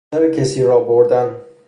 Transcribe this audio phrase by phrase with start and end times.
[0.13, 1.37] سر کسی را بردن